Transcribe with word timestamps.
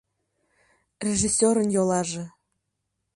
Режиссёрын 1.07 1.69
йолаже. 1.75 2.25